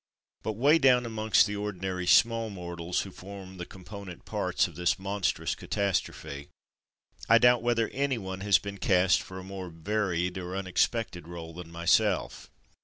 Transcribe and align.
But, 0.41 0.53
way 0.53 0.79
down 0.79 1.05
amongst 1.05 1.45
the 1.45 1.55
ordinary 1.57 2.07
small 2.07 2.49
mortals, 2.49 3.01
who 3.01 3.11
form 3.11 3.57
the 3.57 3.67
com 3.67 3.85
ponent 3.85 4.25
parts 4.25 4.67
of 4.67 4.75
this 4.75 4.97
monstrous 4.97 5.53
catastrophe, 5.53 6.47
I 7.29 7.37
doubt 7.37 7.61
whether 7.61 7.87
any 7.89 8.17
one 8.17 8.39
has 8.41 8.57
been 8.57 8.79
cast 8.79 9.21
for 9.21 9.37
a 9.37 9.43
more 9.43 9.69
varied 9.69 10.39
or 10.39 10.55
unexpected 10.55 11.27
role 11.27 11.53
than 11.53 11.71
myself. 11.71 12.49